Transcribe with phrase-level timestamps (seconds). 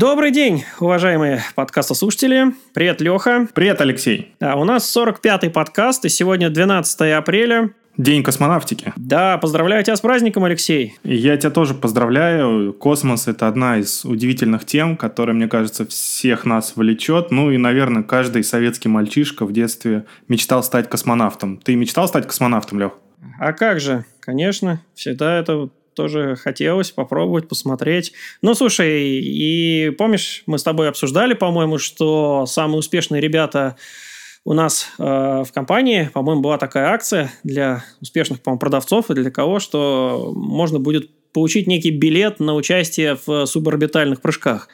[0.00, 2.54] Добрый день, уважаемые подкастослушатели.
[2.72, 3.48] Привет, Леха.
[3.52, 4.32] Привет, Алексей.
[4.38, 7.70] Да, у нас 45-й подкаст, и сегодня 12 апреля.
[7.96, 8.92] День космонавтики.
[8.94, 10.96] Да, поздравляю тебя с праздником, Алексей.
[11.02, 12.72] И я тебя тоже поздравляю.
[12.74, 17.32] Космос– это одна из удивительных тем, которая, мне кажется, всех нас влечет.
[17.32, 21.56] Ну и, наверное, каждый советский мальчишка в детстве мечтал стать космонавтом.
[21.56, 22.92] Ты мечтал стать космонавтом, Лех?
[23.40, 24.80] А как же, конечно.
[24.94, 28.12] Всегда это тоже хотелось попробовать, посмотреть.
[28.40, 33.76] Ну, слушай, и помнишь, мы с тобой обсуждали, по-моему, что самые успешные ребята
[34.44, 39.32] у нас э, в компании, по-моему, была такая акция для успешных, по-моему, продавцов и для
[39.32, 44.68] кого, что можно будет получить некий билет на участие в суборбитальных прыжках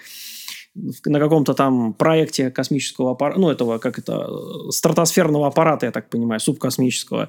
[0.75, 4.29] на каком-то там проекте космического аппарата, ну, этого, как это,
[4.71, 7.29] стратосферного аппарата, я так понимаю, субкосмического.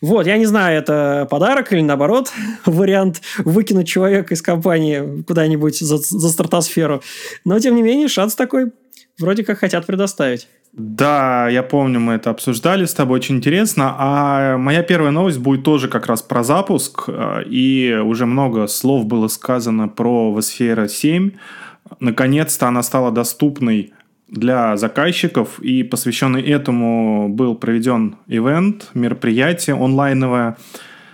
[0.00, 2.32] Вот, я не знаю, это подарок или наоборот
[2.66, 7.02] вариант выкинуть человека из компании куда-нибудь за, за стратосферу.
[7.44, 8.72] Но, тем не менее, шанс такой
[9.18, 10.48] вроде как хотят предоставить.
[10.72, 13.94] Да, я помню, мы это обсуждали с тобой, очень интересно.
[13.98, 17.10] А моя первая новость будет тоже как раз про запуск.
[17.46, 21.32] И уже много слов было сказано про Весфера 7.
[22.00, 23.92] Наконец-то она стала доступной
[24.28, 30.56] для заказчиков, и посвященный этому был проведен ивент, мероприятие онлайновое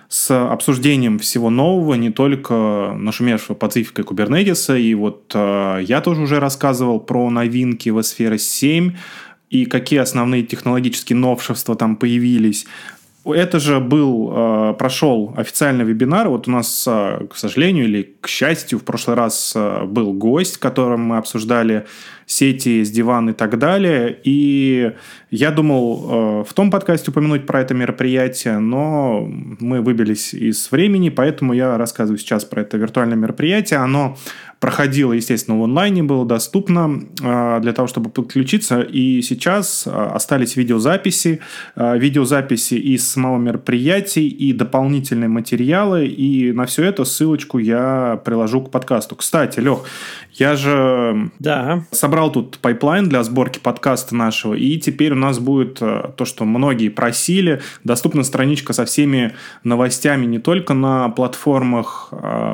[0.09, 6.41] с обсуждением всего нового, не только нашумевшего пацифика Кубернетиса, и вот э, я тоже уже
[6.41, 8.95] рассказывал про новинки в сфере 7,
[9.51, 12.67] и какие основные технологические новшества там появились.
[13.33, 16.29] Это же был, э, прошел официальный вебинар.
[16.29, 20.59] Вот у нас, э, к сожалению или к счастью, в прошлый раз э, был гость,
[20.59, 21.87] которым мы обсуждали
[22.27, 24.19] сети с диван и так далее.
[24.25, 24.93] И
[25.31, 29.27] я думал в том подкасте упомянуть про это мероприятие, но
[29.61, 33.79] мы выбились из времени, поэтому я рассказываю сейчас про это виртуальное мероприятие.
[33.79, 34.19] Оно
[34.61, 38.81] проходило, естественно, в онлайне, было доступно а, для того, чтобы подключиться.
[38.81, 41.41] И сейчас а, остались видеозаписи,
[41.77, 46.07] а, видеозаписи из самого мероприятия и дополнительные материалы.
[46.07, 49.17] И на все это ссылочку я приложу к подкасту.
[49.17, 49.85] Кстати, Лех,
[50.39, 51.85] я же да.
[51.91, 56.89] собрал тут pipeline для сборки подкаста нашего, и теперь у нас будет то, что многие
[56.89, 59.35] просили, доступна страничка со всеми
[59.65, 62.13] новостями не только на платформах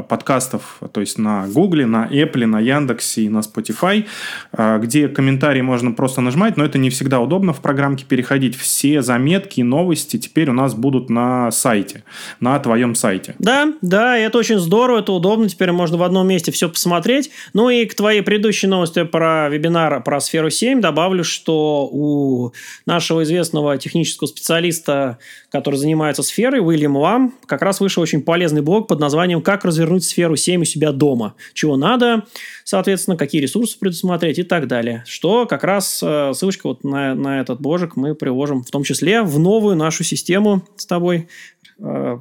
[0.09, 4.07] подкастов, то есть на Гугле, на Apple, на Яндексе и на Spotify,
[4.53, 8.57] а, где комментарии можно просто нажимать, но это не всегда удобно в программке переходить.
[8.57, 12.05] Все заметки и новости теперь у нас будут на сайте,
[12.41, 13.35] на твоем сайте.
[13.39, 17.31] Да, да, это очень здорово, это удобно, теперь можно в одном месте все посмотреть.
[17.53, 22.53] Ну и к твоей предыдущей новости про вебинар про сферу 7 добавлю, что у
[22.87, 25.19] нашего известного технического специалиста,
[25.51, 30.05] который занимается сферой, Уильям Лам, как раз вышел очень полезный блог под названием «Как развернуть
[30.05, 31.35] сферу 7 у себя дома».
[31.53, 32.25] Чего надо,
[32.65, 35.03] соответственно, какие ресурсы предусмотреть и так далее.
[35.07, 39.23] Что как раз э, ссылочка вот на, на этот божик мы приложим в том числе
[39.23, 41.29] в новую нашу систему с тобой
[41.79, 42.19] э,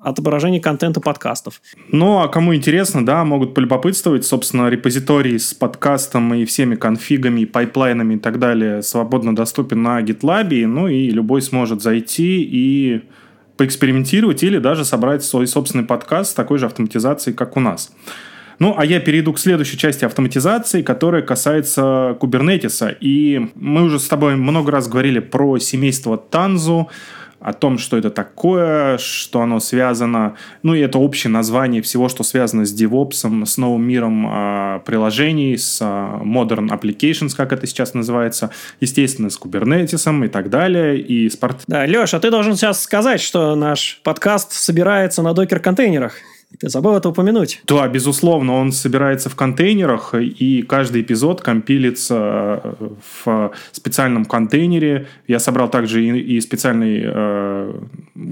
[0.00, 1.60] отображение контента подкастов.
[1.92, 4.24] Ну, а кому интересно, да, могут полюбопытствовать.
[4.24, 10.66] Собственно, репозиторий с подкастом и всеми конфигами, пайплайнами и так далее свободно доступен на GitLab.
[10.66, 13.02] Ну, и любой сможет зайти и
[13.56, 17.92] поэкспериментировать или даже собрать свой собственный подкаст с такой же автоматизацией, как у нас.
[18.58, 22.94] Ну, а я перейду к следующей части автоматизации, которая касается кубернетиса.
[23.00, 26.88] И мы уже с тобой много раз говорили про семейство Танзу,
[27.40, 32.22] о том, что это такое, что оно связано, ну и это общее название всего, что
[32.22, 37.94] связано с DevOps, с новым миром э, приложений, с э, Modern Applications, как это сейчас
[37.94, 41.00] называется, естественно, с Kubernetes и так далее.
[41.00, 41.62] И спорт...
[41.66, 46.14] Да, Леша, ты должен сейчас сказать, что наш подкаст собирается на докер-контейнерах.
[46.58, 47.62] Ты забыл это упомянуть.
[47.66, 52.88] Да, безусловно, он собирается в контейнерах, и каждый эпизод компилится э,
[53.24, 55.06] в специальном контейнере.
[55.28, 57.80] Я собрал также и, специальный э,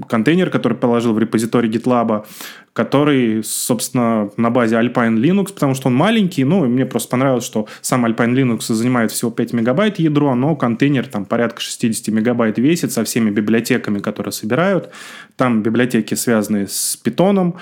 [0.07, 2.25] контейнер, который положил в репозиторий GitLab,
[2.73, 7.45] который, собственно, на базе Alpine Linux, потому что он маленький, ну, и мне просто понравилось,
[7.45, 12.57] что сам Alpine Linux занимает всего 5 мегабайт ядро, но контейнер там порядка 60 мегабайт
[12.57, 14.89] весит со всеми библиотеками, которые собирают.
[15.35, 17.55] Там библиотеки, связанные с питоном,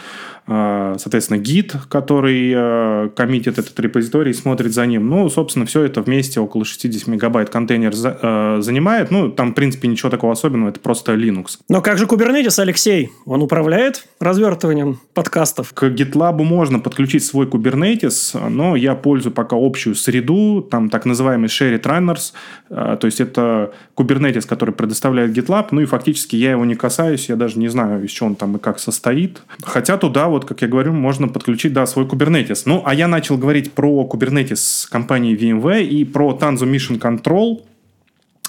[0.48, 5.10] соответственно, гид, который а, коммитит этот репозиторий, смотрит за ним.
[5.10, 9.12] Ну, собственно, все это вместе около 60 мегабайт контейнер а, занимает.
[9.12, 11.58] Ну, там, в принципе, ничего такого особенного, это просто Linux.
[11.68, 13.10] Но как же Kubernetes, Алексей?
[13.26, 15.74] Он управляет развертыванием подкастов.
[15.74, 21.50] К GitLab можно подключить свой Kubernetes, но я пользую пока общую среду, там так называемый
[21.50, 22.32] Shared Runners,
[22.70, 27.36] то есть это Kubernetes, который предоставляет GitLab, ну и фактически я его не касаюсь, я
[27.36, 29.42] даже не знаю, из чего он там и как состоит.
[29.64, 32.64] Хотя туда, вот как я говорю, можно подключить, да, свой Kubernetes.
[32.66, 37.62] Ну, а я начал говорить про Kubernetes компании VMware и про Tanzu Mission Control,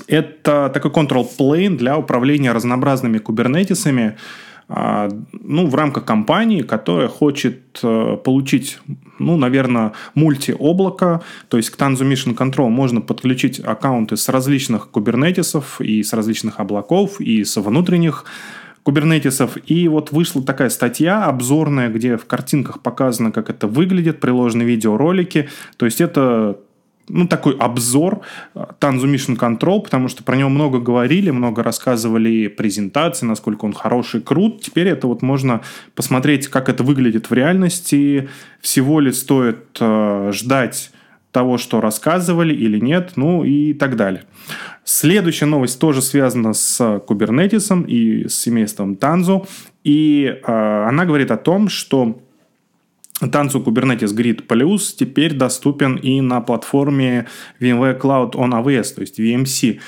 [0.06, 4.16] это такой control plane для управления разнообразными кубернетисами,
[4.70, 8.78] а, ну, в рамках компании, которая хочет э, получить,
[9.18, 15.80] ну, наверное, мульти-облако, то есть к Tanzu Mission Control можно подключить аккаунты с различных кубернетисов
[15.80, 18.26] и с различных облаков, и с внутренних
[18.82, 19.56] кубернетисов.
[19.66, 25.48] И вот вышла такая статья обзорная, где в картинках показано, как это выглядит, приложены видеоролики.
[25.76, 26.58] То есть это
[27.08, 28.20] ну, такой обзор
[28.54, 33.72] э, Tanzu Mission Control, потому что про него много говорили, много рассказывали презентации, насколько он
[33.72, 34.62] хороший, крут.
[34.62, 35.62] Теперь это вот можно
[35.94, 38.28] посмотреть, как это выглядит в реальности.
[38.60, 40.90] Всего ли стоит э, ждать
[41.32, 44.24] того, что рассказывали или нет, ну и так далее.
[44.84, 49.46] Следующая новость тоже связана с Kubernetes и с семейством Tanzu.
[49.84, 52.22] И э, она говорит о том, что
[53.20, 57.26] Tanzu Kubernetes Grid Plus теперь доступен и на платформе
[57.60, 59.80] VMware Cloud on AWS, то есть VMC.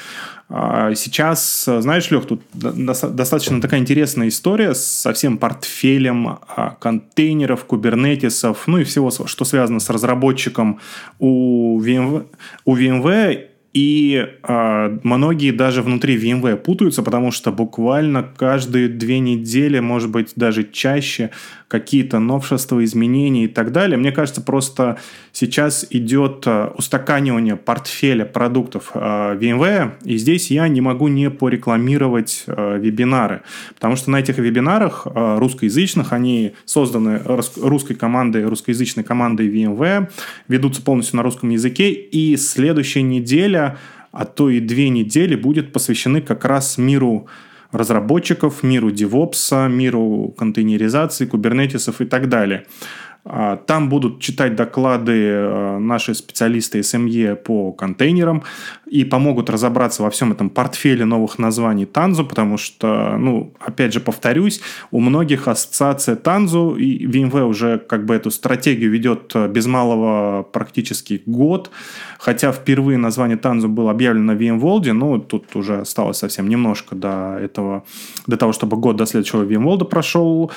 [0.52, 8.66] А, сейчас, знаешь, Лех, тут достаточно такая интересная история со всем портфелем а, контейнеров, кубернетисов,
[8.66, 10.80] ну и всего, что связано с разработчиком
[11.20, 12.26] у VMware,
[12.64, 19.78] у VMware и э, многие даже внутри VMware путаются, потому что буквально каждые две недели,
[19.78, 21.30] может быть, даже чаще
[21.70, 23.96] какие-то новшества, изменения и так далее.
[23.96, 24.98] Мне кажется, просто
[25.30, 28.98] сейчас идет э, устаканивание портфеля продуктов э,
[29.40, 33.42] VMware, и здесь я не могу не порекламировать э, вебинары,
[33.76, 40.10] потому что на этих вебинарах русскоязычных, они созданы русской командой, русскоязычной командой VMware,
[40.48, 43.78] ведутся полностью на русском языке, и следующая неделя,
[44.10, 47.28] а то и две недели будет посвящены как раз миру
[47.72, 52.66] разработчиков, миру DevOps, миру контейнеризации, кубернетисов и так далее.
[53.22, 58.44] А, там будут читать доклады э, наши специалисты SME по контейнерам
[58.86, 64.00] и помогут разобраться во всем этом портфеле новых названий Танзу, потому что, ну, опять же
[64.00, 69.66] повторюсь, у многих ассоциация Танзу и VMware уже как бы эту стратегию ведет э, без
[69.66, 71.70] малого практически год,
[72.18, 77.36] хотя впервые название Танзу было объявлено в VMworld, но тут уже осталось совсем немножко до
[77.38, 77.84] этого,
[78.26, 80.50] до того, чтобы год до следующего VMworld прошел.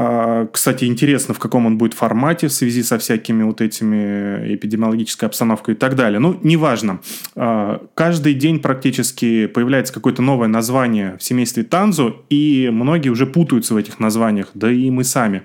[0.00, 5.26] А, кстати, интересно, в каком он будет формате в связи со всякими вот этими эпидемиологической
[5.26, 6.20] обстановкой и так далее.
[6.20, 7.00] Ну, неважно.
[7.34, 13.74] А, каждый день практически появляется какое-то новое название в семействе Танзу, и многие уже путаются
[13.74, 15.42] в этих названиях, да и мы сами.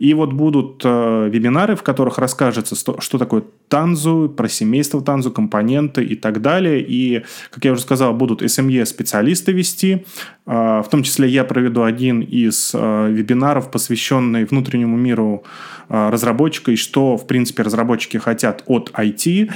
[0.00, 6.02] И вот будут а, вебинары, в которых расскажется, что такое Танзу, про семейство Танзу, компоненты
[6.02, 6.84] и так далее.
[6.84, 7.22] И,
[7.52, 10.04] как я уже сказал, будут SME-специалисты вести.
[10.44, 15.44] В том числе я проведу один из вебинаров, посвященный посвященный внутреннему миру
[15.88, 19.52] а, разработчика и что, в принципе, разработчики хотят от IT,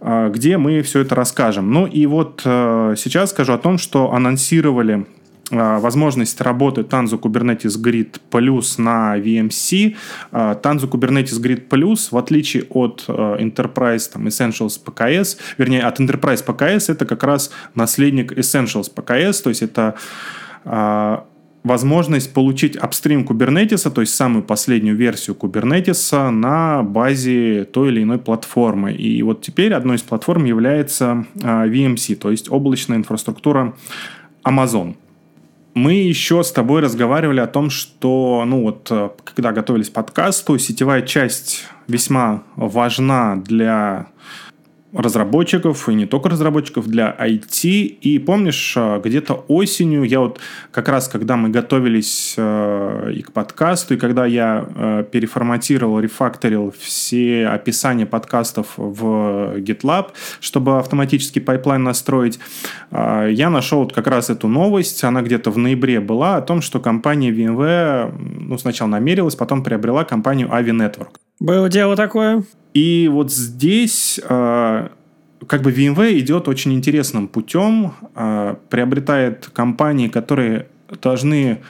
[0.00, 1.72] а, где мы все это расскажем.
[1.72, 5.06] Ну и вот а, сейчас скажу о том, что анонсировали
[5.52, 9.94] возможность работы Tanzu Kubernetes Grid Plus на VMC.
[10.32, 16.90] Tanzu Kubernetes Grid Plus, в отличие от Enterprise там, Essentials PKS, вернее, от Enterprise PKS,
[16.90, 19.94] это как раз наследник Essentials PKS, то есть это
[21.66, 28.18] возможность получить апстрим Kubernetes, то есть самую последнюю версию Kubernetes на базе той или иной
[28.18, 28.92] платформы.
[28.92, 33.74] И вот теперь одной из платформ является а, VMC, то есть облачная инфраструктура
[34.44, 34.94] Amazon.
[35.74, 40.56] Мы еще с тобой разговаривали о том, что, ну вот, э, когда готовились к подкасту,
[40.58, 44.06] сетевая часть весьма важна для
[44.96, 47.68] разработчиков, и не только разработчиков, для IT.
[47.68, 53.32] И помнишь, э, где-то осенью, я вот как раз, когда мы готовились э, и к
[53.32, 60.08] подкасту, и когда я э, переформатировал, рефакторил все описания подкастов в GitLab,
[60.40, 62.38] чтобы автоматически pipeline настроить,
[62.90, 66.80] я нашел вот как раз эту новость, она где-то в ноябре была, о том, что
[66.80, 71.16] компания VMware ну, сначала намерилась, потом приобрела компанию Avi Networks.
[71.38, 72.44] Было дело такое.
[72.76, 74.88] И вот здесь э,
[75.46, 80.66] как бы VMware идет очень интересным путем, э, приобретает компании, которые
[81.00, 81.62] должны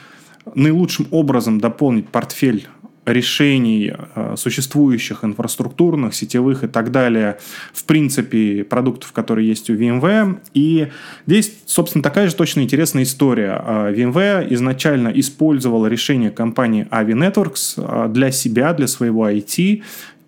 [0.53, 2.67] наилучшим образом дополнить портфель
[3.05, 7.37] решений э, существующих инфраструктурных, сетевых и так далее,
[7.71, 10.41] в принципе, продуктов, которые есть у VMware.
[10.53, 10.89] И
[11.25, 13.63] здесь, собственно, такая же точно интересная история.
[13.95, 19.83] VMware изначально использовала решение компании Avi Networks для себя, для своего IT,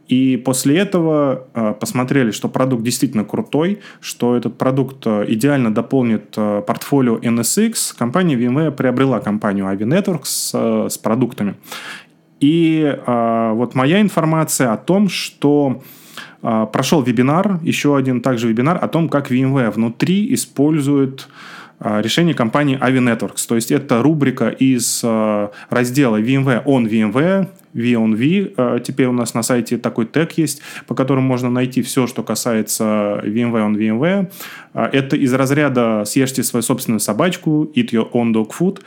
[0.10, 6.34] и после этого э, посмотрели, что продукт действительно крутой, что этот продукт э, идеально дополнит
[6.36, 7.96] э, портфолио NSX.
[7.96, 11.56] Компания VMware приобрела компанию Avi Networks с продуктами.
[12.40, 15.84] И вот моя информация о том, что
[16.42, 21.28] прошел вебинар, еще один также вебинар о том, как VMware внутри использует
[21.80, 23.48] решение компании Avi Networks.
[23.48, 25.04] То есть это рубрика из
[25.70, 28.54] раздела VMware on VMware, V on V.
[28.58, 32.24] Э, теперь у нас на сайте такой тег есть, по которому можно найти все, что
[32.24, 34.32] касается VMware on VMware.
[34.74, 38.82] Э, это из разряда «Съешьте свою собственную собачку», «Eat your own dog food».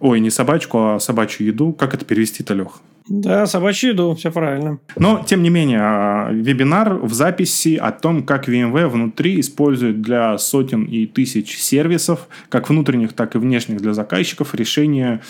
[0.00, 1.72] Ой, не собачку, а собачью еду.
[1.72, 2.80] Как это перевести-то, Лех?
[3.08, 4.78] Да, собачью еду, все правильно.
[4.96, 10.36] Но, тем не менее, э, вебинар в записи о том, как VMware внутри использует для
[10.36, 15.22] сотен и тысяч сервисов, как внутренних, так и внешних для заказчиков, решения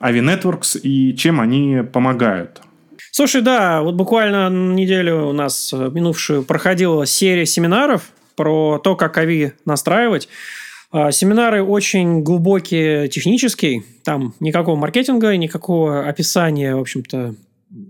[0.00, 2.60] Avi Networks и чем они помогают?
[3.10, 8.04] Слушай, да, вот буквально неделю у нас э, минувшую проходила серия семинаров
[8.36, 10.28] про то, как Ави настраивать.
[10.92, 17.34] А, семинары очень глубокие технические, там никакого маркетинга, никакого описания, в общем-то,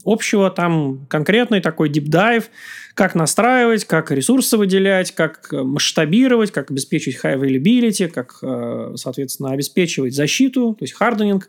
[0.05, 2.45] общего, там конкретный такой deep
[2.95, 10.15] как настраивать, как ресурсы выделять, как масштабировать, как обеспечить high availability, как, э, соответственно, обеспечивать
[10.15, 11.49] защиту, то есть харденинг.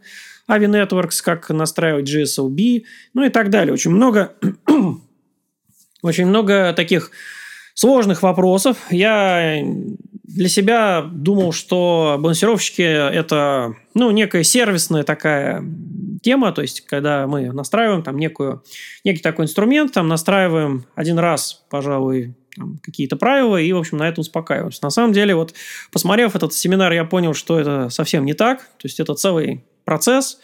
[0.50, 2.84] Avi Networks, как настраивать GSLB,
[3.14, 3.74] ну и так далее.
[3.74, 4.34] Очень много,
[6.02, 7.12] очень много таких
[7.74, 8.78] сложных вопросов.
[8.90, 9.64] Я
[10.24, 15.64] для себя думал, что балансировщики– это ну, некая сервисная такая
[16.22, 18.64] тема, то есть когда мы настраиваем там некую,
[19.04, 22.36] некий такой инструмент, там настраиваем один раз, пожалуй,
[22.82, 24.80] какие-то правила и, в общем, на этом успокаиваемся.
[24.84, 25.54] На самом деле, вот
[25.92, 28.60] посмотрев этот семинар, я понял, что это совсем не так.
[28.60, 30.40] То есть это целый процесс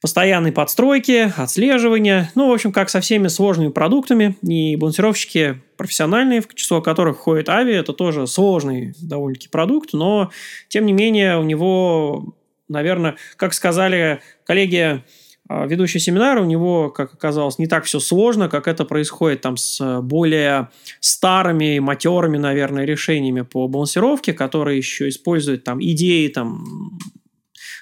[0.00, 2.30] постоянной подстройки, отслеживания.
[2.34, 4.36] Ну, в общем, как со всеми сложными продуктами.
[4.42, 10.30] И балансировщики профессиональные, в число которых входит Ави, это тоже сложный довольно-таки продукт, но,
[10.68, 12.34] тем не менее, у него,
[12.68, 15.02] наверное, как сказали коллеги,
[15.48, 19.56] а, ведущий семинар, у него, как оказалось, не так все сложно, как это происходит там
[19.56, 20.68] с более
[21.00, 26.98] старыми, матерыми, наверное, решениями по балансировке, которые еще используют там идеи там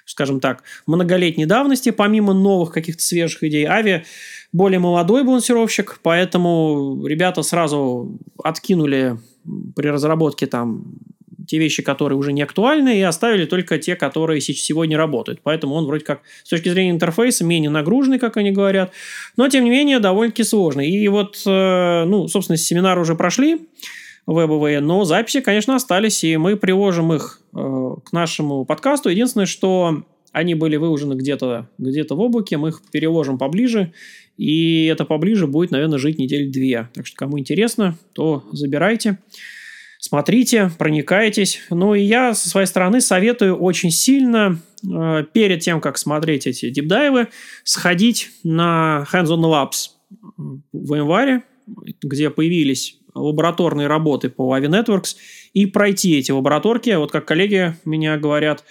[0.08, 3.66] скажем так, многолетней давности, помимо новых каких-то свежих идей.
[3.66, 4.04] Ави
[4.52, 9.18] более молодой балансировщик, поэтому ребята сразу откинули
[9.76, 10.94] при разработке там
[11.46, 15.40] те вещи, которые уже не актуальны, и оставили только те, которые сегодня работают.
[15.42, 18.92] Поэтому он вроде как с точки зрения интерфейса менее нагруженный, как они говорят,
[19.36, 20.90] но тем не менее довольно-таки сложный.
[20.90, 23.66] И вот, э, ну, собственно, семинары уже прошли
[24.28, 29.08] вебовые, но записи, конечно, остались, и мы приложим их э, к нашему подкасту.
[29.08, 33.94] Единственное, что они были выложены где-то где в облаке, мы их переложим поближе,
[34.36, 36.90] и это поближе будет, наверное, жить недель две.
[36.92, 39.18] Так что, кому интересно, то забирайте,
[39.98, 41.60] смотрите, проникайтесь.
[41.70, 46.68] Ну и я со своей стороны советую очень сильно э, перед тем, как смотреть эти
[46.68, 47.28] дипдайвы,
[47.64, 49.88] сходить на Hands on Labs
[50.72, 51.44] в январе,
[52.02, 55.16] где появились лабораторные работы по Avi Networks
[55.52, 56.90] и пройти эти лабораторки.
[56.90, 58.64] Вот как коллеги меня говорят,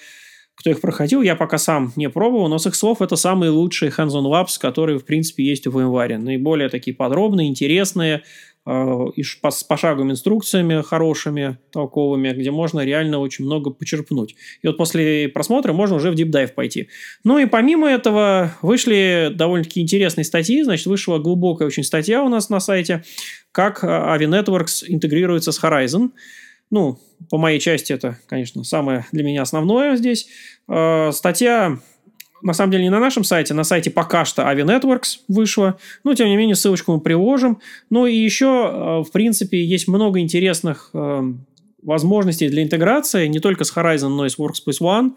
[0.56, 3.92] кто их проходил, я пока сам не пробовал, но с их слов это самые лучшие
[3.92, 6.18] hands-on labs, которые, в принципе, есть в VMware.
[6.18, 8.24] Наиболее такие подробные, интересные,
[8.68, 14.36] и по, с пошаговыми инструкциями хорошими, толковыми, где можно реально очень много почерпнуть.
[14.62, 16.90] И вот после просмотра можно уже в deep dive пойти.
[17.24, 20.64] Ну и помимо этого вышли довольно-таки интересные статьи.
[20.64, 23.04] Значит, вышла глубокая очень статья у нас на сайте
[23.52, 26.12] как Avi Networks интегрируется с Horizon.
[26.70, 30.28] Ну, по моей части это, конечно, самое для меня основное здесь.
[30.68, 31.80] Э, статья
[32.42, 35.78] на самом деле не на нашем сайте, на сайте пока что Avi Networks вышла.
[36.04, 37.60] Но, тем не менее, ссылочку мы приложим.
[37.90, 41.22] Ну и еще, э, в принципе, есть много интересных э,
[41.82, 45.12] возможностей для интеграции, не только с Horizon, но и с Workspace ONE.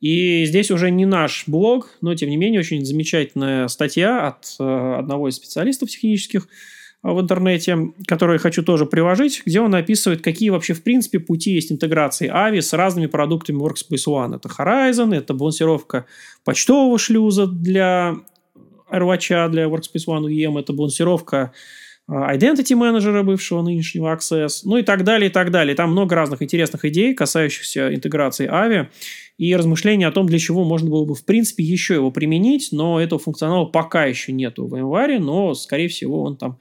[0.00, 5.28] И здесь уже не наш блог, но, тем не менее, очень замечательная статья от одного
[5.28, 6.48] из специалистов технических,
[7.02, 11.72] в интернете, который хочу тоже приложить, где он описывает, какие вообще в принципе пути есть
[11.72, 14.36] интеграции AVI с разными продуктами Workspace ONE.
[14.36, 16.06] Это Horizon, это балансировка
[16.44, 18.14] почтового шлюза для
[18.90, 21.52] AirWatch, для Workspace ONE UEM, это балансировка
[22.10, 25.74] Identity менеджера бывшего нынешнего Access, ну и так далее, и так далее.
[25.74, 28.88] Там много разных интересных идей, касающихся интеграции AVI
[29.38, 33.00] и размышления о том, для чего можно было бы, в принципе, еще его применить, но
[33.00, 36.58] этого функционала пока еще нету в январе, но, скорее всего, он там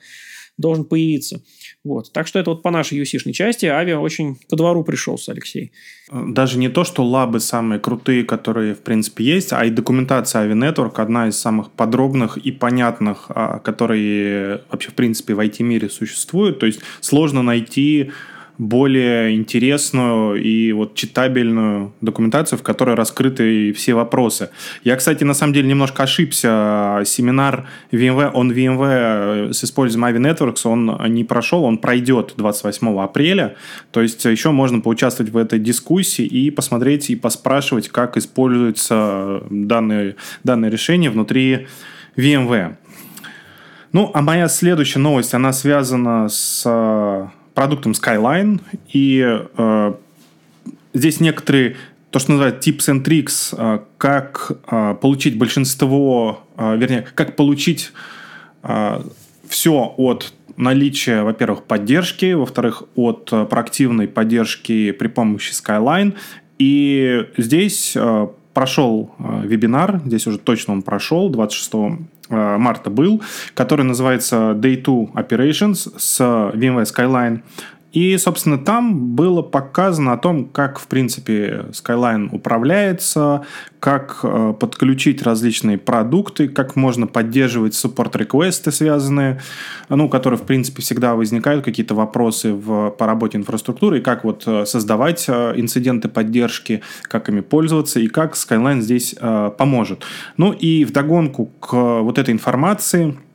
[0.57, 1.41] должен появиться.
[1.83, 2.11] Вот.
[2.13, 5.71] Так что это вот по нашей UC-шной части авиа очень по двору пришелся, Алексей.
[6.11, 11.01] Даже не то, что лабы самые крутые, которые, в принципе, есть, а и документация Network
[11.01, 16.59] одна из самых подробных и понятных, а, которые вообще, в принципе, в IT-мире существуют.
[16.59, 18.11] То есть сложно найти
[18.61, 24.51] более интересную и вот читабельную документацию, в которой раскрыты все вопросы.
[24.83, 27.01] Я, кстати, на самом деле немножко ошибся.
[27.03, 33.55] Семинар VMware, он VMware с использованием Avi Networks, он не прошел, он пройдет 28 апреля.
[33.89, 40.17] То есть еще можно поучаствовать в этой дискуссии и посмотреть и поспрашивать, как используются данные,
[40.43, 41.65] данные решения внутри
[42.15, 42.75] VMware.
[43.91, 49.23] Ну, а моя следующая новость, она связана с продуктом Skyline, и
[49.57, 49.93] э,
[50.93, 51.75] здесь некоторые,
[52.09, 57.91] то, что называют tips and tricks, э, как э, получить большинство, э, вернее, как получить
[58.63, 59.01] э,
[59.47, 66.15] все от наличия, во-первых, поддержки, во-вторых, от э, проактивной поддержки при помощи Skyline.
[66.57, 71.73] И здесь э, прошел э, вебинар, здесь уже точно он прошел, 26
[72.31, 73.21] Э, марта был,
[73.53, 77.41] который называется Day 2 Operations с VMware Skyline.
[77.91, 83.45] И, собственно, там было показано о том, как, в принципе, Skyline управляется,
[83.79, 89.41] как э, подключить различные продукты, как можно поддерживать суппорт-реквесты, связанные,
[89.89, 94.43] ну, которые, в принципе, всегда возникают, какие-то вопросы в, по работе инфраструктуры, и как вот
[94.45, 99.15] э, создавать э, инциденты поддержки, как ими пользоваться, и как Skyline здесь
[99.57, 100.03] поможет.
[100.37, 103.17] Ну, и вдогонку к вот этой информации–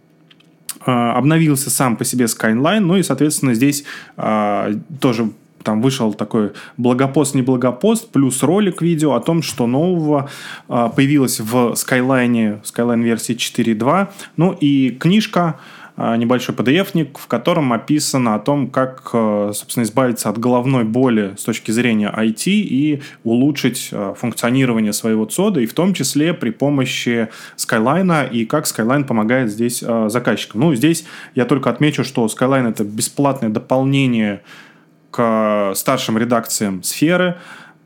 [0.92, 3.84] обновился сам по себе Skyline, ну и, соответственно, здесь
[4.16, 5.30] а, тоже
[5.66, 10.30] там вышел такой благопост, не благопост, плюс ролик видео о том, что нового
[10.68, 14.08] а, появилось в Skyline, Skyline версии 4.2.
[14.36, 15.56] Ну и книжка а,
[15.96, 21.44] небольшой PDF-ник, в котором описано о том, как, э, собственно, избавиться от головной боли с
[21.44, 27.28] точки зрения IT и улучшить э, функционирование своего ЦОДа, и в том числе при помощи
[27.56, 30.60] Skyline, и как Skyline помогает здесь э, заказчикам.
[30.60, 34.42] Ну, здесь я только отмечу, что Skyline— это бесплатное дополнение
[35.10, 37.38] к старшим редакциям сферы,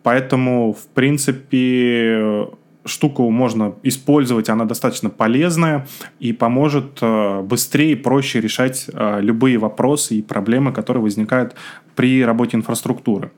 [0.02, 2.48] поэтому, в принципе,
[2.84, 5.86] штуку можно использовать, она достаточно полезная
[6.18, 11.54] и поможет э, быстрее и проще решать э, любые вопросы и проблемы, которые возникают
[11.94, 13.32] при работе инфраструктуры.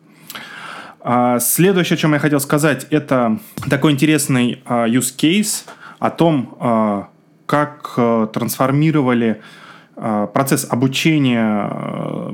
[1.01, 3.39] А, следующее, о чем я хотел сказать, это
[3.69, 5.65] такой интересный э, use case
[5.99, 7.09] о том,
[7.47, 7.95] как
[8.33, 9.41] трансформировали
[9.95, 12.33] процесс обучения э,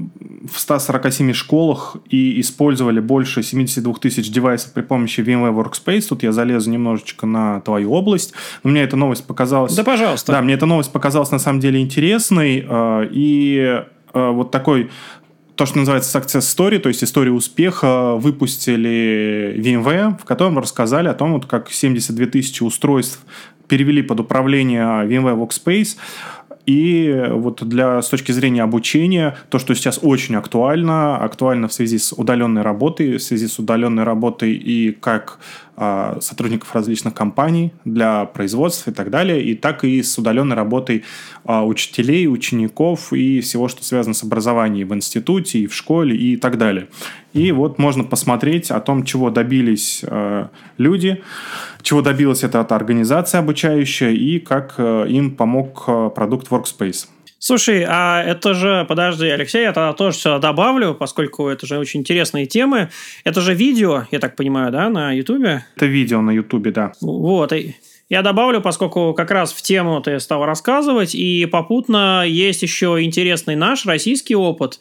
[0.53, 6.09] в 147 школах и использовали больше 72 тысяч девайсов при помощи VMware Workspace.
[6.09, 8.33] Тут я залезу немножечко на твою область.
[8.63, 9.75] Но мне эта новость показалась...
[9.75, 10.33] Да, пожалуйста.
[10.33, 12.65] Да, мне эта новость показалась на самом деле интересной.
[12.69, 13.83] Э, и
[14.15, 14.91] вот такой
[15.55, 21.15] то, что называется success story, то есть история успеха, выпустили VMware, в котором рассказали о
[21.15, 23.21] том, вот как 72 тысячи устройств
[23.67, 25.97] перевели под управление VMware Workspace.
[26.69, 31.97] И вот для, с точки зрения обучения, то, что сейчас очень актуально, актуально в связи
[31.97, 35.39] с удаленной работой, в связи с удаленной работой и как
[36.21, 41.05] сотрудников различных компаний для производства и так далее, и так и с удаленной работой
[41.45, 46.37] а, учителей, учеников и всего, что связано с образованием в институте, и в школе и
[46.37, 46.89] так далее.
[47.33, 51.23] И вот можно посмотреть о том, чего добились а, люди,
[51.83, 57.07] чего добилась эта, эта организация обучающая и как им помог продукт Workspace.
[57.41, 62.01] Слушай, а это же, подожди, Алексей, я тогда тоже все добавлю, поскольку это же очень
[62.01, 62.91] интересные темы.
[63.23, 65.65] Это же видео, я так понимаю, да, на Ютубе?
[65.77, 66.93] Это видео на Ютубе, да.
[67.01, 67.77] Вот, и
[68.09, 73.55] я добавлю, поскольку как раз в тему ты стал рассказывать, и попутно есть еще интересный
[73.55, 74.81] наш российский опыт,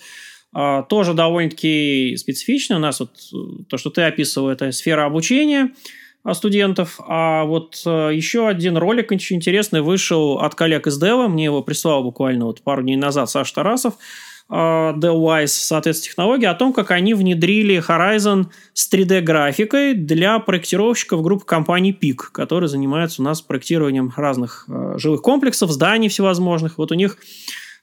[0.52, 2.78] а, тоже довольно-таки специфичный.
[2.78, 3.12] У нас вот
[3.70, 5.72] то, что ты описывал, это сфера обучения–
[6.34, 7.00] студентов.
[7.08, 11.28] А вот э, еще один ролик очень интересный вышел от коллег из Дева.
[11.28, 13.96] Мне его прислал буквально вот пару дней назад Саша Тарасов.
[14.50, 21.46] DevWise, э, соответственно, технологии, о том, как они внедрили Horizon с 3D-графикой для проектировщиков группы
[21.46, 26.78] компаний PIC, которые занимаются у нас проектированием разных э, жилых комплексов, зданий всевозможных.
[26.78, 27.18] Вот у них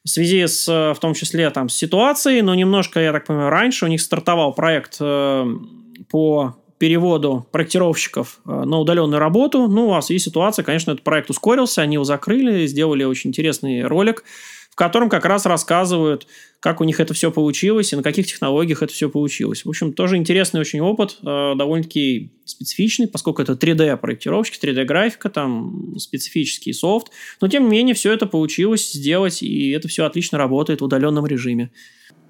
[0.04, 3.84] в связи с, в том числе, там, с ситуацией, но немножко, я так понимаю, раньше
[3.84, 9.68] у них стартовал проект по переводу проектировщиков э, на удаленную работу.
[9.68, 13.30] Ну, а в связи с ситуацией, конечно, этот проект ускорился, они его закрыли, сделали очень
[13.30, 14.22] интересный ролик,
[14.70, 16.26] в котором как раз рассказывают,
[16.60, 19.64] как у них это все получилось и на каких технологиях это все получилось.
[19.64, 26.74] В общем, тоже интересный очень опыт, э, довольно-таки специфичный, поскольку это 3D-проектировщики, 3D-графика, там специфический
[26.74, 27.06] софт.
[27.40, 31.26] Но, тем не менее, все это получилось сделать, и это все отлично работает в удаленном
[31.26, 31.70] режиме.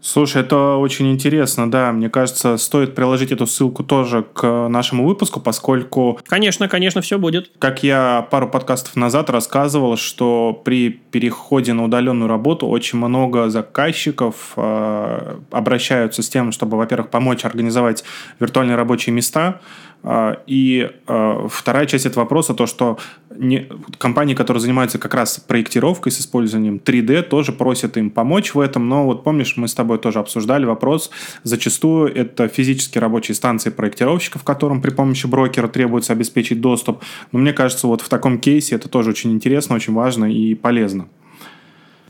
[0.07, 1.91] Слушай, это очень интересно, да.
[1.91, 6.21] Мне кажется, стоит приложить эту ссылку тоже к нашему выпуску, поскольку...
[6.27, 7.51] Конечно, конечно, все будет.
[7.59, 14.53] Как я пару подкастов назад рассказывал, что при переходе на удаленную работу очень много заказчиков
[14.57, 18.05] э, обращаются с тем, чтобы, во-первых, помочь организовать
[18.41, 19.63] виртуальные рабочие места,
[20.47, 22.99] и а, вторая часть этого вопроса, то, что
[23.35, 28.61] не, компании, которые занимаются как раз проектировкой с использованием 3D, тоже просят им помочь в
[28.61, 28.89] этом.
[28.89, 31.11] Но вот помнишь, мы с тобой тоже обсуждали вопрос,
[31.43, 37.03] зачастую это физические рабочие станции проектировщиков, которым при помощи брокера требуется обеспечить доступ.
[37.33, 41.09] Но мне кажется, вот в таком кейсе это тоже очень интересно, очень важно и полезно.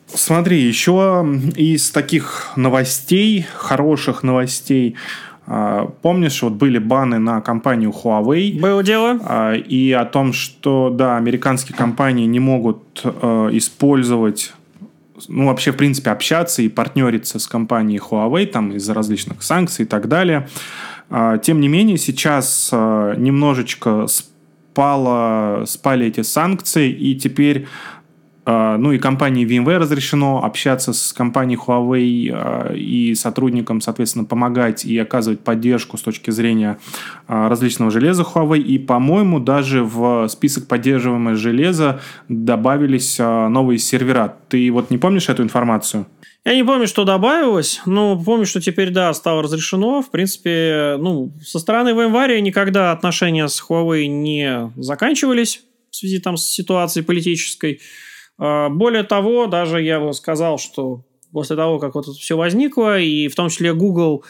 [0.07, 1.27] Смотри, еще
[1.57, 5.34] из таких новостей, хороших новостей, а,
[6.03, 8.61] помнишь, вот были баны на компанию Huawei.
[8.61, 9.21] Было дело.
[9.25, 14.55] А, и о том, что, да, американские компании не могут э, использовать
[15.29, 19.89] ну, вообще, в принципе, общаться и партнериться с компанией Huawei там из-за различных санкций и
[19.89, 20.49] так далее.
[21.11, 27.69] А, тем не менее, сейчас э, немножечко спало, спали эти санкции, и теперь а,
[28.47, 34.99] ну и компании VMware разрешено общаться с компанией Huawei а, и сотрудникам, соответственно, помогать и
[34.99, 36.79] оказывать поддержку с точки зрения
[37.27, 38.61] а, различного железа Huawei.
[38.61, 44.37] И, по-моему, даже в список поддерживаемого железа добавились новые сервера.
[44.49, 46.07] Ты вот не помнишь эту информацию?
[46.45, 50.03] Я не помню, что добавилось, но помню, что теперь, да, стало разрешено.
[50.03, 56.37] В принципе, ну, со стороны VMware никогда отношения с Huawei не заканчивались в связи там
[56.37, 57.81] с ситуацией политической.
[58.39, 62.99] А, более того, даже я бы сказал, что после того, как вот это все возникло,
[62.99, 64.25] и в том числе Google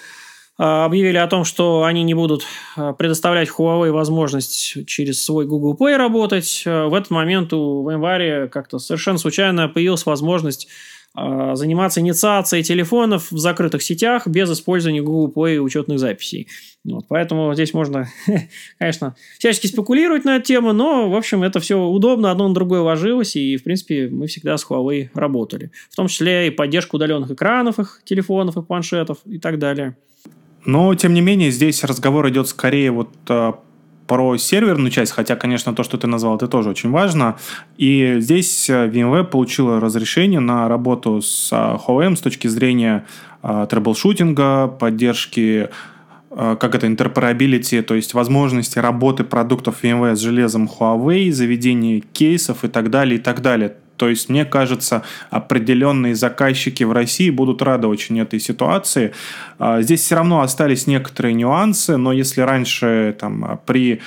[0.56, 2.44] а, объявили о том, что они не будут
[2.76, 6.62] а, предоставлять Huawei возможность через свой Google Play работать.
[6.64, 10.68] В этот момент у VMware как-то совершенно случайно появилась возможность
[11.14, 16.48] заниматься инициацией телефонов в закрытых сетях без использования Google Play учетных записей.
[16.84, 18.08] Вот, поэтому здесь можно,
[18.78, 22.80] конечно, всячески спекулировать на эту тему, но, в общем, это все удобно, одно на другое
[22.80, 25.70] ложилось, и, в принципе, мы всегда с Huawei работали.
[25.90, 29.96] В том числе и поддержку удаленных экранов их телефонов и планшетов и так далее.
[30.66, 33.60] Но, тем не менее, здесь разговор идет скорее вот а,
[34.06, 37.36] про серверную часть, хотя, конечно, то, что ты назвал, это тоже очень важно.
[37.76, 43.06] И здесь э, VMware получила разрешение на работу с э, Huawei с точки зрения
[43.42, 45.68] э, troubleshooting а, поддержки
[46.36, 52.68] как это, interoperability, то есть возможности работы продуктов VMware с железом Huawei, заведение кейсов и
[52.68, 53.76] так далее, и так далее.
[53.96, 59.12] То есть, мне кажется, определенные заказчики в России будут рады очень этой ситуации.
[59.58, 64.00] А, здесь все равно остались некоторые нюансы, но если раньше там, при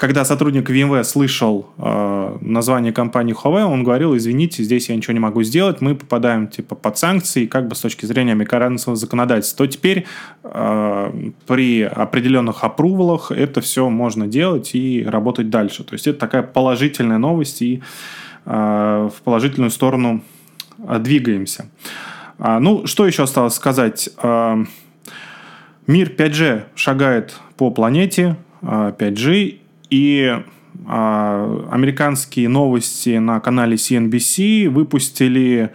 [0.00, 5.20] когда сотрудник VMware слышал э, название компании Huawei, он говорил, извините, здесь я ничего не
[5.20, 9.66] могу сделать, мы попадаем типа под санкции, как бы с точки зрения американского законодательства.
[9.66, 10.06] То теперь
[10.42, 15.84] э, при определенных опрувалах это все можно делать и работать дальше.
[15.84, 17.82] То есть это такая положительная новость и
[18.50, 20.22] в положительную сторону
[20.78, 21.70] э, двигаемся.
[22.38, 24.10] А, ну, что еще осталось сказать?
[24.22, 24.64] Э,
[25.86, 29.58] мир 5G шагает по планете 5G,
[29.88, 30.42] и
[30.86, 35.72] американские новости на канале CNBC выпустили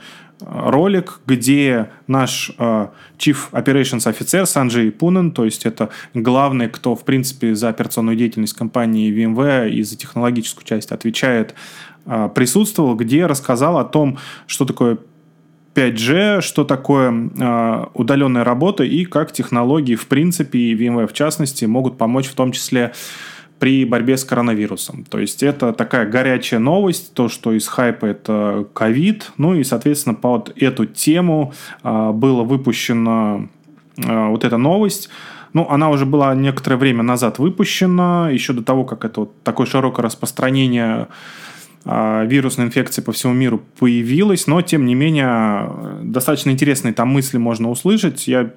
[0.47, 7.03] ролик, где наш э, Chief Operations офицер Санджей Пунен, то есть это главный, кто, в
[7.03, 11.55] принципе, за операционную деятельность компании VMware и за технологическую часть отвечает,
[12.05, 14.97] э, присутствовал, где рассказал о том, что такое
[15.73, 21.65] 5G, что такое э, удаленная работа и как технологии, в принципе, и VMware в частности,
[21.65, 22.93] могут помочь в том числе
[23.65, 25.06] при борьбе с коронавирусом.
[25.10, 29.32] То есть это такая горячая новость, то, что из хайпа это ковид.
[29.38, 31.51] Ну и, соответственно, под эту тему
[31.82, 33.47] а, было выпущена
[34.06, 35.10] а, вот эта новость.
[35.54, 39.65] Ну, она уже была некоторое время назад выпущена, еще до того, как это вот такое
[39.65, 41.08] широкое распространение
[41.85, 45.71] вирусной инфекции по всему миру появилась, но, тем не менее,
[46.01, 48.27] достаточно интересные там мысли можно услышать.
[48.27, 48.51] Я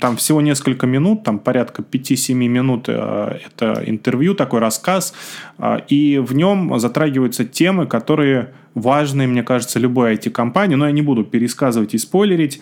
[0.00, 5.12] там всего несколько минут, там порядка 5-7 минут а, это интервью, такой рассказ,
[5.58, 11.02] а, и в нем затрагиваются темы, которые важны, мне кажется, любой IT-компании, но я не
[11.02, 12.60] буду пересказывать и спойлерить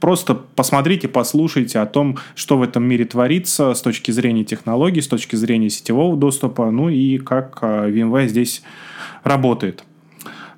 [0.00, 5.08] просто посмотрите, послушайте о том, что в этом мире творится с точки зрения технологий, с
[5.08, 8.62] точки зрения сетевого доступа, ну и как а, VMware здесь
[9.24, 9.84] работает.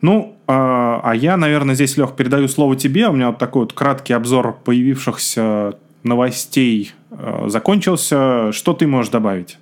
[0.03, 3.09] Ну, А, а я, наверное, здесь, Лех, передаю слово тебе.
[3.09, 8.51] У меня вот такой вот краткий обзор появившихся новостей э, закончился.
[8.51, 9.59] Что ты можешь добавить?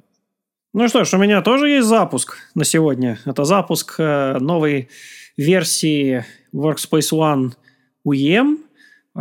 [0.72, 3.18] Ну что ж, у меня тоже есть запуск на сегодня.
[3.26, 4.88] Это запуск э, новой
[5.36, 7.52] версии Workspace ONE
[8.06, 8.56] UEM,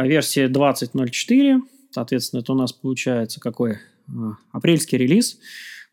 [0.06, 1.62] версии 20.04.
[1.92, 3.80] Соответственно, это у нас получается какой?
[4.52, 5.40] Апрельский релиз.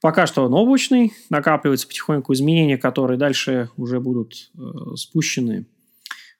[0.00, 5.64] Пока что он облачный, накапливаются потихоньку изменения, которые дальше уже будут э, спущены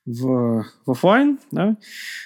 [0.07, 1.39] в, в офлайн.
[1.51, 1.77] Да?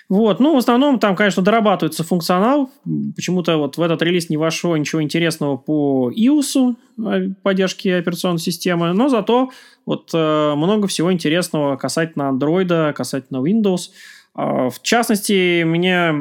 [0.09, 0.41] Вот.
[0.41, 2.71] Ну, в основном там, конечно, дорабатывается функционал.
[3.15, 8.93] Почему-то вот в этот релиз не вошло ничего интересного по iOS, а, поддержки операционной системы,
[8.93, 9.51] но зато
[9.87, 13.91] вот э, много всего интересного касательно Android, касательно Windows.
[14.39, 16.15] Э, в частности, меня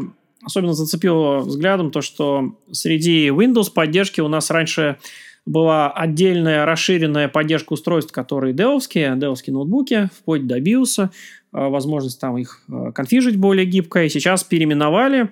[0.43, 4.97] особенно зацепило взглядом то, что среди Windows поддержки у нас раньше
[5.45, 11.09] была отдельная расширенная поддержка устройств, которые деловские, деловские ноутбуки, вплоть до BIOS,
[11.53, 14.03] а, возможность там их а, конфижить более гибко.
[14.03, 15.29] И сейчас переименовали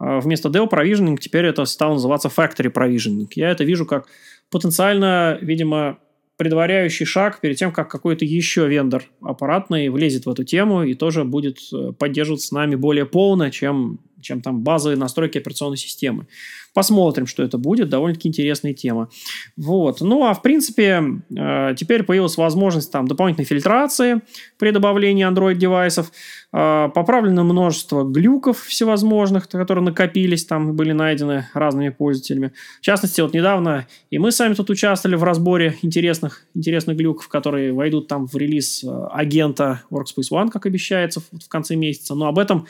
[0.00, 3.28] а, вместо Dell Provisioning, теперь это стало называться Factory Provisioning.
[3.34, 4.06] Я это вижу как
[4.50, 5.98] потенциально, видимо,
[6.38, 11.24] предваряющий шаг перед тем, как какой-то еще вендор аппаратный влезет в эту тему и тоже
[11.24, 16.26] будет э, поддерживаться с нами более полно, чем чем там базовые настройки операционной системы.
[16.74, 17.88] Посмотрим, что это будет.
[17.88, 19.08] Довольно-таки интересная тема.
[19.56, 20.00] Вот.
[20.00, 21.02] Ну, а в принципе,
[21.36, 24.20] э, теперь появилась возможность там дополнительной фильтрации
[24.58, 26.12] при добавлении Android-девайсов.
[26.52, 32.52] Э, поправлено множество глюков всевозможных, которые накопились, там были найдены разными пользователями.
[32.80, 37.72] В частности, вот недавно и мы сами тут участвовали в разборе интересных, интересных глюков, которые
[37.72, 42.14] войдут там в релиз э, агента Workspace ONE, как обещается, в конце месяца.
[42.14, 42.66] Но об этом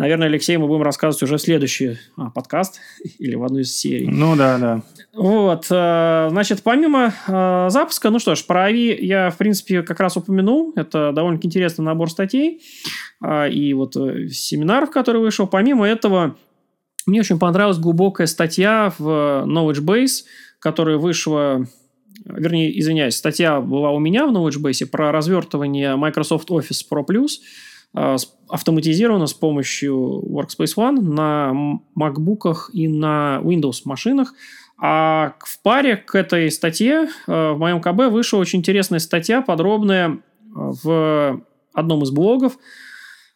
[0.00, 2.80] Наверное, Алексей, мы будем рассказывать уже в следующий а, подкаст
[3.18, 4.06] или в одну из серий.
[4.06, 4.82] Ну да, да.
[5.12, 10.00] Вот, э, значит, помимо э, запуска, ну что ж, про AVI я, в принципе, как
[10.00, 10.72] раз упомянул.
[10.74, 12.62] Это довольно интересный набор статей
[13.22, 15.46] э, и вот семинаров, который вышел.
[15.46, 16.34] Помимо этого,
[17.04, 20.24] мне очень понравилась глубокая статья в Knowledge Base,
[20.60, 21.66] которая вышла
[22.24, 27.28] вернее, извиняюсь, статья была у меня в Knowledge Base про развертывание Microsoft Office Pro Plus–
[27.92, 31.52] автоматизировано с помощью Workspace ONE на
[31.98, 34.34] MacBook и на Windows машинах.
[34.80, 40.20] А в паре к этой статье а, в моем КБ вышла очень интересная статья, подробная
[40.54, 42.56] а, в одном из блогов,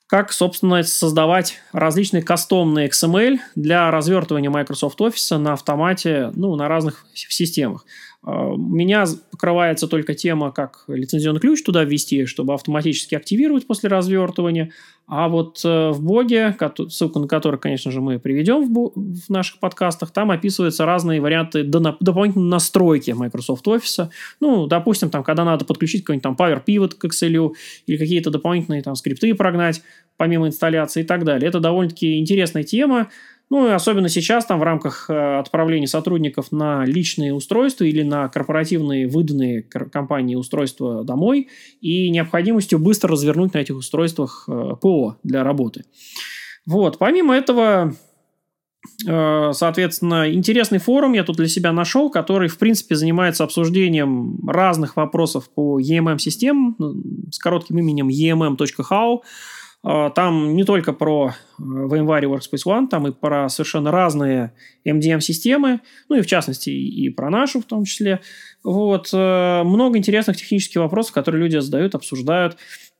[0.06, 7.06] как, собственно, создавать различные кастомные XML для развертывания Microsoft Office на автомате, ну, на разных
[7.12, 7.84] системах.
[8.26, 14.72] У меня покрывается только тема, как лицензионный ключ туда ввести, чтобы автоматически активировать после развертывания.
[15.06, 16.56] А вот э, в блоге,
[16.88, 22.48] ссылку на который, конечно же, мы приведем в, наших подкастах, там описываются разные варианты дополнительной
[22.48, 24.08] настройки Microsoft Office.
[24.40, 27.52] Ну, допустим, там, когда надо подключить какой-нибудь там Power Pivot к Excel
[27.86, 29.82] или какие-то дополнительные там скрипты прогнать
[30.16, 31.48] помимо инсталляции и так далее.
[31.48, 33.10] Это довольно-таки интересная тема.
[33.54, 38.28] Ну и особенно сейчас там в рамках э, отправления сотрудников на личные устройства или на
[38.28, 45.44] корпоративные выданные компании устройства домой и необходимостью быстро развернуть на этих устройствах э, ПО для
[45.44, 45.84] работы.
[46.66, 46.98] Вот.
[46.98, 47.94] Помимо этого,
[49.06, 54.96] э, соответственно, интересный форум я тут для себя нашел, который, в принципе, занимается обсуждением разных
[54.96, 56.96] вопросов по EMM-системам ну,
[57.30, 59.20] с коротким именем emm.how.
[59.86, 64.54] А, там не только про э, VMware Workspace ONE, там и про совершенно разные
[64.88, 68.20] MDM-системы, ну и в частности и про нашу в том числе.
[68.64, 69.10] Вот.
[69.12, 72.56] Э, много интересных технических вопросов, которые люди задают, обсуждают.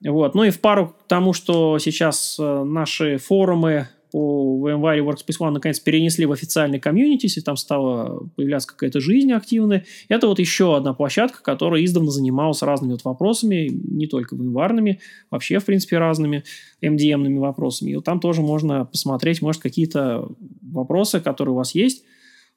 [0.07, 0.35] Вот.
[0.35, 5.51] Ну и в пару к тому, что сейчас э, наши форумы по VMware Workspace ONE
[5.51, 9.85] наконец перенесли в официальный комьюнити, если там стала появляться какая-то жизнь активная.
[10.09, 14.99] Это вот еще одна площадка, которая издавна занималась разными вот вопросами, не только VMware,
[15.33, 16.45] вообще, в принципе, разными
[16.81, 17.91] MDM-ными вопросами.
[17.91, 20.29] И вот там тоже можно посмотреть, может, какие-то
[20.63, 22.05] вопросы, которые у вас есть,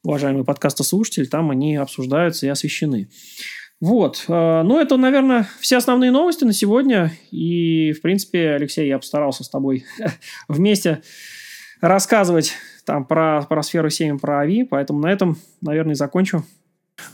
[0.03, 3.09] уважаемый подкастослушатель, там они обсуждаются и освещены.
[3.81, 4.25] Вот.
[4.27, 7.13] Э, ну, это, наверное, все основные новости на сегодня.
[7.31, 9.85] И, в принципе, Алексей, я постарался с тобой
[10.47, 11.01] вместе
[11.81, 12.53] рассказывать
[12.85, 16.43] там про, про сферу 7, про АВИ, поэтому на этом, наверное, закончу.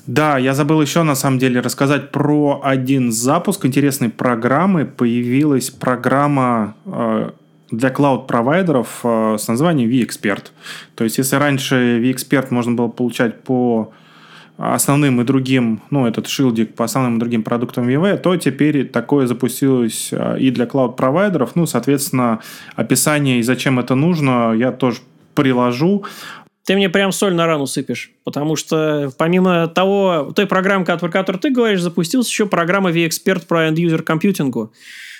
[0.07, 4.85] Да, я забыл еще на самом деле рассказать про один запуск интересной программы.
[4.85, 7.31] Появилась программа э,
[7.71, 10.51] для клауд-провайдеров э, с названием vExpert.
[10.95, 13.91] То есть, если раньше vExpert можно было получать по
[14.57, 19.27] основным и другим, ну, этот шилдик по основным и другим продуктам VV, то теперь такое
[19.27, 21.55] запустилось а, и для клауд-провайдеров.
[21.55, 22.39] Ну, соответственно,
[22.75, 24.99] описание и зачем это нужно я тоже
[25.33, 26.05] приложу.
[26.65, 31.41] Ты мне прям соль на рану сыпешь, потому что помимо того, той программы, про которую
[31.41, 34.69] ты говоришь, запустилась еще программа vExpert про End User Computing.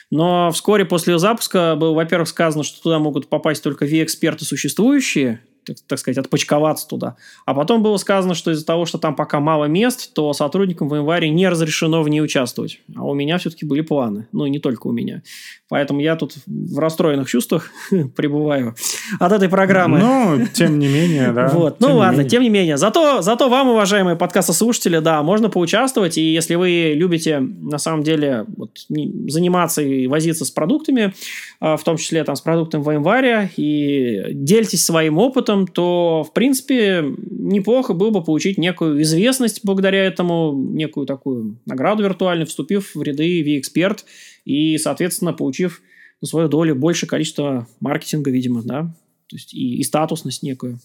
[0.10, 5.78] Но вскоре после запуска было, во-первых, сказано, что туда могут попасть только V-эксперты существующие, так,
[5.88, 7.16] так сказать, отпочковаться туда.
[7.46, 10.96] А потом было сказано, что из-за того, что там пока мало мест, то сотрудникам в
[10.96, 12.80] январе не разрешено в ней участвовать.
[12.96, 14.28] А у меня все-таки были планы.
[14.32, 15.22] Ну, и не только у меня.
[15.70, 17.70] Поэтому я тут в расстроенных чувствах
[18.16, 18.76] пребываю
[19.20, 20.00] от этой программы.
[20.00, 21.48] Ну, тем не менее, да.
[21.54, 21.80] Вот.
[21.80, 22.78] Ну, ладно, тем не менее.
[22.78, 26.18] Зато, зато вам, уважаемые подкастослушатели, да, можно поучаствовать.
[26.18, 31.14] И если вы любите, на самом деле, вот, заниматься и возиться с продуктами,
[31.60, 36.24] а, в том числе там с продуктом в январе, и делитесь своим опытом, опытом, то,
[36.24, 42.96] в принципе, неплохо было бы получить некую известность благодаря этому, некую такую награду виртуальную, вступив
[42.96, 44.00] в ряды V-Expert
[44.46, 45.82] и, соответственно, получив
[46.22, 48.94] на свою долю большее количество маркетинга, видимо, да,
[49.28, 50.80] то есть и, и статусность некую,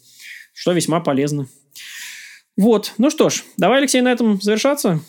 [0.52, 1.46] что весьма полезно.
[2.56, 5.00] Вот, ну что ж, давай, Алексей, на этом завершаться.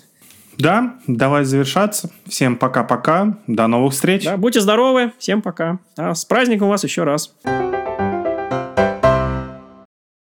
[0.58, 2.12] Да, давай завершаться.
[2.28, 3.40] Всем пока-пока.
[3.48, 4.26] До новых встреч.
[4.26, 5.14] Да, будьте здоровы.
[5.18, 5.80] Всем пока.
[5.96, 7.34] Да, с праздником вас еще раз.